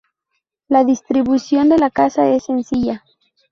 [0.67, 3.03] La distribución de la casa es sencilla.